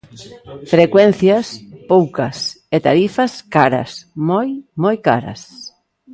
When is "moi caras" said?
4.83-5.41